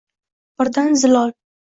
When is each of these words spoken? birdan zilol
birdan 0.61 0.97
zilol 1.05 1.39